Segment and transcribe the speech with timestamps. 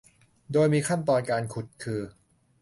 [0.53, 2.01] โดยมีขั้นตอนการขุดคือ